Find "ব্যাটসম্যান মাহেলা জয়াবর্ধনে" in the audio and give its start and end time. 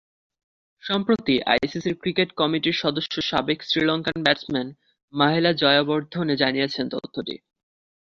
4.23-6.33